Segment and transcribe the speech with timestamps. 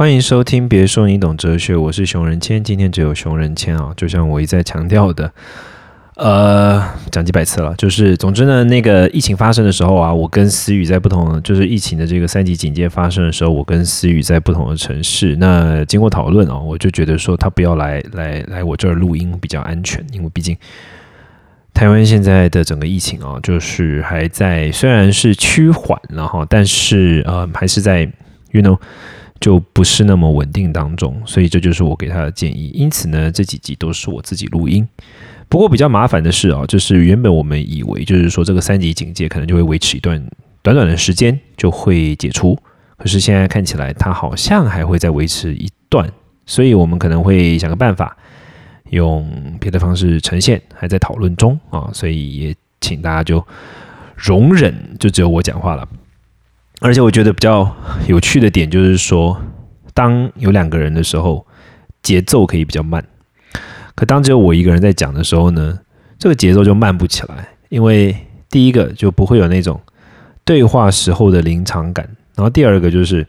[0.00, 2.64] 欢迎收听，别说你懂哲学，我是熊仁谦。
[2.64, 5.30] 今天只有熊仁谦啊，就像我一再强调的，
[6.16, 7.74] 呃，讲几百次了。
[7.76, 15.36] 就是总之呢，那个疫情发生的时候啊，我跟思雨在不同，就是疫情的这个三级警戒发生的时候，我跟思雨在不同的城市。
[15.36, 20.56] 那经过讨论啊，我就觉得说他不要来来来我这儿录音比较安全，因为毕竟
[21.74, 28.10] 台湾现在的整个疫情啊，就是还在虽然是趋缓了哈，但是呃还是在
[28.52, 28.78] ，you know。
[29.40, 32.70] 就不是那么稳定当中，所以这就是我给他的建议。
[32.74, 34.86] 因此呢，这几集都是我自己录音。
[35.48, 40.22] 不过比较麻烦的是啊，就是原本我们以为就是说这个三级警戒可能就会维持一段
[40.62, 42.56] 短短的时间就会解除，
[42.98, 46.08] 可是现在看起来它好像还会再维持一段，
[46.44, 48.16] 所以我们可能会想个办法，
[48.90, 49.26] 用
[49.58, 53.44] 别的方式呈现，还在讨论中啊，所以也请大家就
[54.14, 55.88] 容忍，就只有我讲话了。
[56.80, 57.76] 而且我觉得比较
[58.08, 59.38] 有趣的点就是说，
[59.92, 61.46] 当有两个人的时候，
[62.02, 63.02] 节奏可以比较慢；
[63.94, 65.78] 可当只有我一个人在讲的时候呢，
[66.18, 67.48] 这个节奏就慢不起来。
[67.68, 68.16] 因为
[68.48, 69.78] 第一个就不会有那种
[70.44, 73.24] 对话时候的临场感，然后第二个就是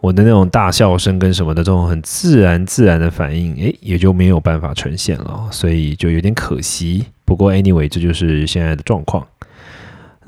[0.00, 7.04] 我的那种大笑声跟什么的这种很自然自然的反应，诶，也就没有办法呈现了，所以就有点可惜。
[7.24, 9.26] 不过 anyway，这就是现在的状况。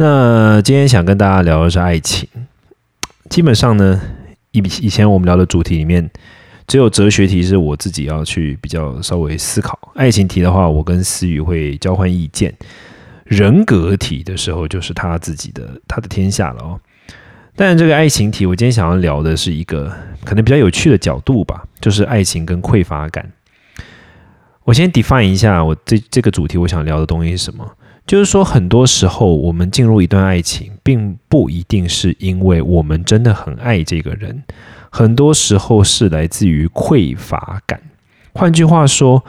[0.02, 2.26] 那今天想跟大家聊的是爱情。
[3.28, 4.00] 基本上呢，
[4.50, 6.10] 以以前我们聊的主题里面，
[6.66, 9.78] 只有哲学题是我自己要去比较稍微思考。
[9.94, 12.56] 爱情题的话，我跟思雨会交换意见。
[13.26, 16.80] 人格题的时候，就是他自己的他的天下了哦。
[17.54, 23.30] 但这个爱情题，我今天想要聊的是一个可能比较有趣的角度吧，就是爱情跟匮乏感。
[24.64, 27.70] 我先 define 一下我这这个主题，我想聊的东西是什么。
[28.10, 34.42] 就是说，很多时候我们进入一段爱情，并不一定是因为我们真的很爱这个人，
[34.90, 37.80] 很多时候是来自于匮乏感。
[38.32, 39.24] 换句话说，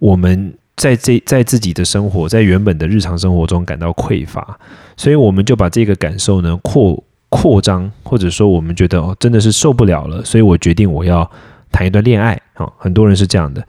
[0.00, 4.58] 我们在这在自己的生活，在原本的日常生活中感到匮乏，
[4.96, 11.30] 所以我们就把这个感受呢扩扩张，或者说我们觉得哦真的是受不了了，所以我决定我要
[11.70, 12.36] 谈一段恋爱。
[12.56, 13.64] 哦，很多人是这样的。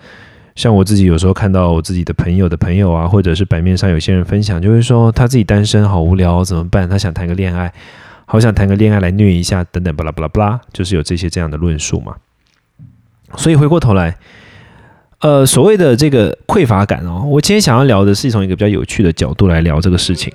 [0.55, 6.89] 像我自己有时候看到我自己的朋友的朋友啊，或者是版面上有些人分享，就会说他自己单身好无聊，怎么办？
[6.89, 7.73] 他想谈个恋爱，
[8.25, 12.15] 好想谈个恋爱来虐一下，等等，巴拉巴拉巴拉，就是有这些这样的论述嘛。
[13.35, 14.15] 所以回过头来，
[15.19, 20.31] 呃，所谓的这个匮乏感哦，我今天想要聊的是从一个比较有趣的角度来聊这个事情，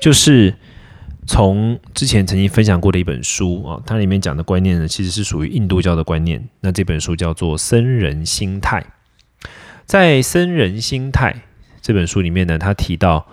[0.00, 0.54] 就是
[1.26, 6.42] 从之前曾经分享过的一本书啊，它里面讲的观念呢，其实是属于印度教的观念。
[6.62, 8.80] 那这本书叫做《僧人心态》。
[9.88, 11.32] 在《僧人心态》
[11.80, 13.26] 这本书里面呢，他提到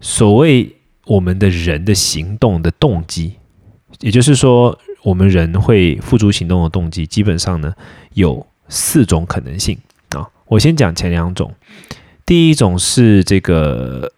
[0.00, 0.74] 所谓
[1.06, 3.34] 我们的人的行动的动机，
[4.00, 7.72] 也就是说，我们人会付诸行动的动机，基本上呢
[8.14, 10.28] 有四种可能性啊。
[10.46, 11.54] 我先讲前两种，
[12.26, 14.12] 第一种是这个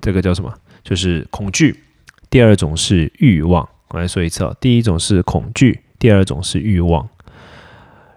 [0.00, 0.50] 这个叫什么？
[0.82, 1.74] 就是恐惧；
[2.30, 3.68] 第二种是欲望。
[3.88, 7.06] 我来说一次啊，第一种是恐惧，第二种是欲望。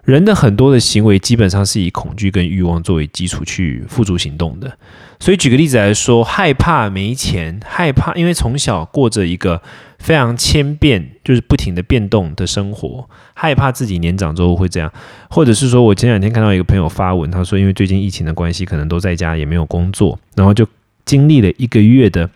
[0.04, 4.76] 人的很多的行为基本上是以恐惧跟欲望作为基础去付诸行动的，
[5.20, 9.62] 所以举个例子来说，害怕没钱，害怕因为从小过着一个
[10.00, 14.92] 非常千变，就是不停的变动的生活，害怕自己年长之后会这样，
[15.30, 20.66] 或者是说我前两天看到一个朋友发文，他说因为最近疫情的关系，可能都在家也没有工作，然后就
[21.04, 22.28] 经历了一个月的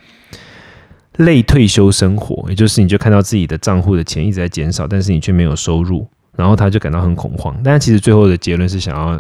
[1.16, 6.06] 类退休生活，也就是你就看到自己的账户的钱一直在减少，但是你却没有收入。
[6.37, 9.19] 然后他就感到很恐慌，但其实最后的结论是想要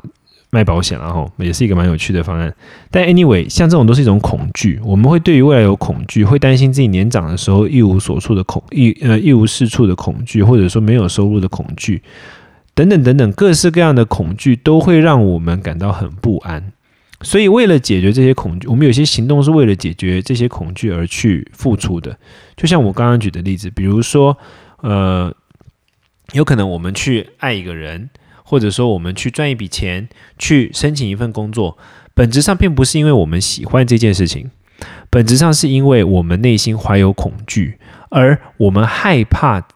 [0.50, 2.54] 卖保险，然后也是一个蛮有趣的方案。
[2.90, 12.02] 但 anyway，像这种都是一种恐惧，我们会对于未来有恐惧，会担心自己年长的时候一无所处的恐一呃一无是处的恐惧，或者说没有收入的恐惧，
[12.74, 16.72] 等等等等，各式各样的恐惧都会让我们感到很不安。
[17.22, 22.16] 所以为了解决这些恐惧，我们有些行动是为了解决这些恐惧而去付出的。
[22.56, 24.36] 就像我刚刚举的例子，比如说
[24.82, 25.34] 呃。
[26.32, 28.10] 有可能我们去爱一个人，
[28.42, 30.08] 或者说我们去赚一笔钱，
[30.38, 31.78] 去申请一份工作，
[32.14, 34.50] 本质上并不是因为我们喜欢这件事情，
[35.08, 37.78] 本质上是因为我们内心怀有恐惧，
[38.10, 39.66] 而我们害怕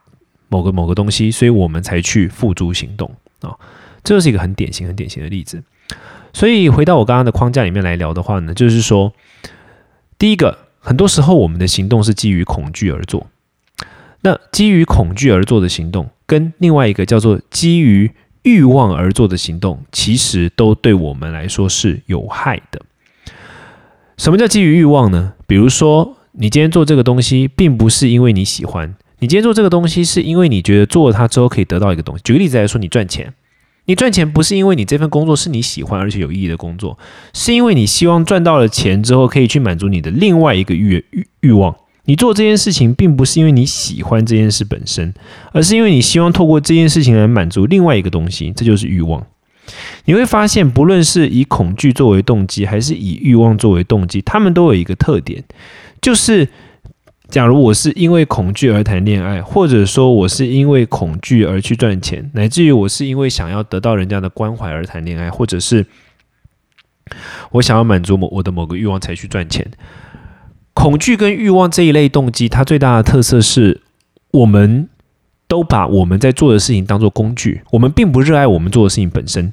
[0.48, 3.56] 某个某个东西，所以我们才去付诸行动啊。
[4.02, 5.62] 这就是一个很典型、很典型的例子。
[6.32, 9.12] 所以回到我刚刚的框架里面来聊的话呢，就是说，
[10.18, 13.26] 第一个，很多时候我们的行动是基于恐惧而做。
[14.22, 18.10] 那基于恐惧而做的行动，跟另外一个叫做基于
[18.42, 22.82] 欲望而做的行动，其实都对我们来说是有害的。
[24.18, 25.32] 什么叫基于欲望呢？
[25.46, 32.22] 比如说，你今天做这个东西，并不是因为你喜欢，你今天做这个东西，是因为你觉得做了它之后可以得到一个东西。
[32.22, 33.32] 举个例子来说，你赚钱，
[33.86, 36.98] 你赚钱不是因为你这份工作是你喜欢而且有意义的工作，
[37.32, 41.74] 是因为你希望赚到了钱之后可以去满足你的另外一个欲欲欲望。
[42.10, 45.14] 你做这件事情，并不是因为你喜欢这件事本身，
[45.52, 49.24] 而是因为你希望透过这件事情来满足另外一个东西，这就是欲望。
[50.06, 55.44] 你会发现，不论是以恐惧作为动机，还是以欲望作为动机，他们都有一个特点，
[56.02, 56.48] 就是。
[57.30, 65.86] 假如我是因为恐惧而谈恋爱，或者说我是因为恐惧而去赚钱，乃至于我是因为想要得到人家的关怀而谈恋爱，或者是
[67.52, 69.64] 我想要满足某我的某个欲望才去赚钱，
[70.80, 73.82] 恐惧跟欲望这一类动机，它最大的特色是，
[74.30, 74.88] 我们
[75.46, 79.52] 都把我们在做的事情当做工具，我们并不热爱我们做的事情本身。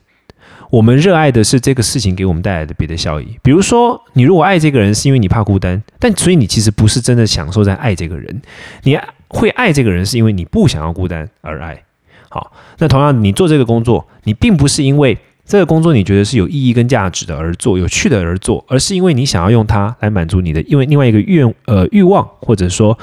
[0.69, 8.41] 我们热爱的是这个事情给我们带来的别的效益，比如说，你如果爱这个人是因为你怕孤单，但所以你其实不是真的享受在爱这个人，
[8.83, 8.97] 你
[9.27, 11.83] 会爱这个人是因为你不想要孤单而爱。
[12.29, 22.99] 好，那同样，你做这个工作，你并不是因为这个工作你觉得是有意义跟价值的而做，有趣的而做，而是因为你想要用它来满足你的因为另外一个愿呃欲望，或者说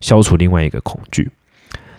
[0.00, 1.30] 消除另外一个恐惧。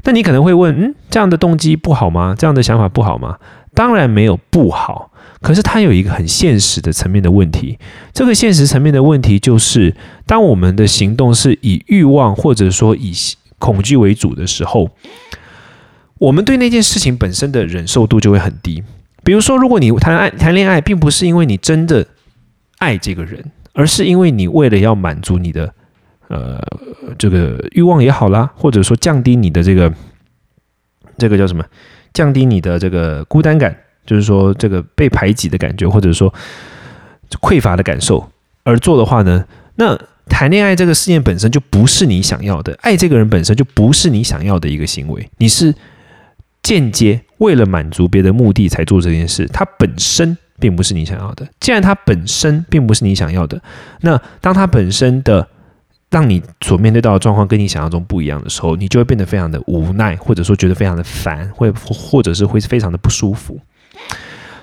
[0.03, 2.35] 那你可能会问，嗯，这样的动机不好吗？
[2.37, 3.37] 这样的想法不好吗？
[3.75, 5.11] 当然没有不好，
[5.41, 7.77] 可是它有一个很现实的层面的问题。
[8.11, 9.95] 这个现实层面的问题就是，
[10.25, 13.13] 当我们的行动是以欲望或者说以
[13.59, 14.89] 恐惧为主的时候，
[16.17, 18.83] 我们对那件事情本身的忍受度就会很低。
[19.25, 22.05] 比如说，如果你谈爱谈恋爱，并不是因为你真的
[22.77, 23.43] 爱这个人，
[23.73, 25.73] 而是因为你为了要满足你的
[26.27, 26.61] 呃
[27.17, 29.91] 这个欲望也好啦，或者说降低你的这个
[31.17, 31.65] 这个叫什么？
[32.13, 33.75] 降低你的这个孤单感，
[34.05, 36.31] 就是说这个被排挤的感觉，或者说
[37.41, 38.29] 匮乏的感受
[38.63, 39.43] 而做的话呢，
[39.75, 45.73] 那谈恋爱这个事件本身就不是你想要的，爱这个人本身就不是你想要的一个行为，你是
[46.65, 51.47] 间接为了满足别的目的才做这件事，它本身并不是你想要的。
[51.59, 53.61] 既然它本身并不是你想要的，
[54.01, 55.47] 那当它本身的。
[56.07, 63.59] 当你所面对到的状况跟你想象中不一样的时候，你就会变得非常的无奈，或者说觉得非常的烦，会或者是会非常的不舒服。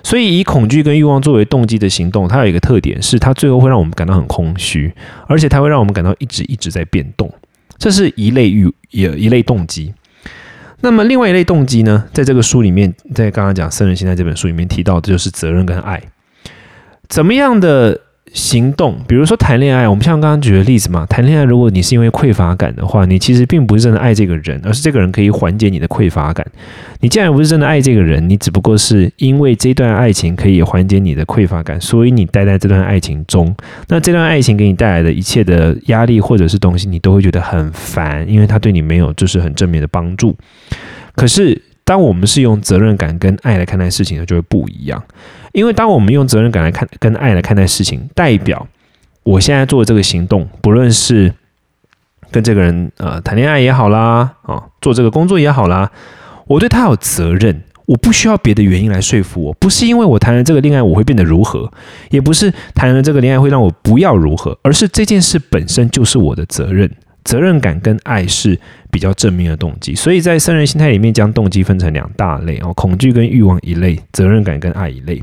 [0.01, 4.91] 所以，以恐惧跟欲望作为动机的行动，它有一个特点，是它最后会让我们感到很空虚，
[5.27, 7.31] 而且它会让我们感到一直一直在变动。
[7.77, 9.93] 这是一类欲，也一类动机。
[10.81, 16.01] 那么，另外一类动机呢，在这个书里面，在刚刚讲《圣人心态》这本书里面提到的就是责任跟爱，
[17.07, 18.01] 怎么样的？
[18.33, 26.45] 行动，比如说谈恋爱，我们像刚刚举的例子嘛，谈恋爱，如果你是因为匮乏感的话，你其实并不是真的爱这个人，而是这个人可以缓解你的匮乏感。
[26.99, 33.55] 你既然不是真的爱这个人，你只不过是因为这段爱情可以缓解你的匮乏感，所以你待在这段爱情中。
[33.87, 40.35] 那这段爱情给你带来的一切的压力或者是东西，你都会觉得很烦，因为他对你没有就是很正面的帮助。
[41.15, 45.03] 可是，当我们是用责任感跟爱来看待事情的，就会不一样。
[45.51, 48.67] 因为当我们用责任感来看、跟爱来看待事情，代表
[49.23, 51.33] 我现在做的这个行动，不论是
[52.31, 55.91] 跟这个人呃谈恋爱也好啦，啊做这个工作也好啦，
[56.47, 61.71] 我对他有责任，我不需要别的原因来说服我，不是因为我谈了这个恋爱我会变得如何，
[62.09, 66.89] 也不是谈了这个恋爱会让我不要如何，而是这件事本身就是我的责任。
[67.23, 68.59] 责任感跟爱是
[68.91, 75.21] 比较正面的动机，所以在三人心态里面将动机分成两大类哦，恐惧跟欲望一类，责任感跟爱一类。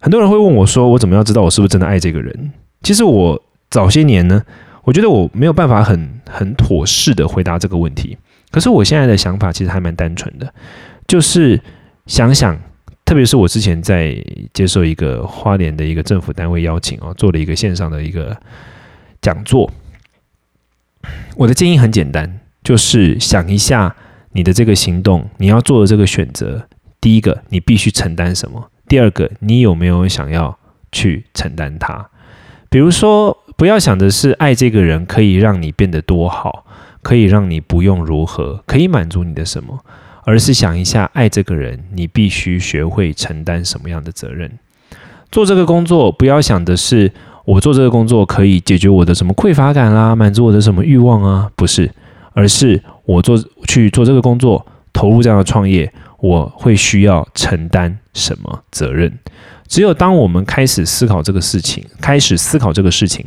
[0.00, 4.42] 很多人会问我说：“我怎么样知道我是不是真的爱这个人？”其实我早些年呢，
[4.84, 8.16] 我觉得我没有办法很很妥适的回答这个问题。
[8.50, 10.54] 可是我现在的想法其实还蛮单纯的，
[11.06, 11.60] 就是
[12.06, 12.56] 想想，
[13.04, 14.16] 特别是我之前在
[14.54, 18.36] 接受一个花莲的一个政府单位邀请哦，做了一个线上的一个
[19.20, 19.70] 讲座。
[21.36, 23.94] 我的建议很简单，就是想一下
[24.32, 26.68] 你的这个行动，你要做的这个选择，
[27.00, 28.70] 第一个，你必须承担什么？
[28.88, 30.58] 第二个，你有没有想要
[30.90, 32.08] 去承担它？
[32.70, 36.66] 比如说，不要想的是爱这个人可以让你变得多好，
[37.02, 39.78] 可以让你不用如何，可以满足你的什么，
[40.24, 44.58] 而是想一下，爱这个人，你必须学会承担什么样的责任。
[45.30, 47.12] 做这个工作，不要想的是
[47.48, 51.50] 我做这个工作可以解决我的什么匮乏感啦，满足我的什么欲望啊？
[51.56, 51.90] 不是，
[52.34, 55.90] 而是我做去做这个工作，投入这样的创业。
[56.18, 59.10] 我会需要承担什么责任？
[59.66, 63.24] 只有当我们开始思考这个事情，开始思考这个事情，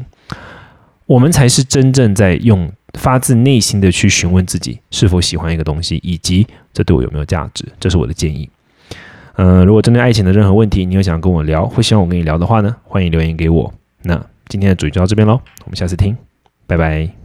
[1.08, 7.66] 我们才是真正在用发自内心的去询问自己是否喜欢一个东西，以及这对我有没有价值。
[7.80, 8.48] 这是我的建议。
[9.38, 13.74] 嗯，如果针对爱情的任何问题，你有想跟我聊，或希望我跟你聊的话呢，欢迎留言给我。
[14.04, 16.18] 那今天的主题就到这边喽，我们下次听，
[16.68, 17.21] 拜拜。